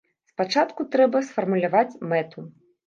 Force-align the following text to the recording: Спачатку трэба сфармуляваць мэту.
Спачатку 0.31 0.87
трэба 0.95 1.23
сфармуляваць 1.31 1.89
мэту. 2.13 2.51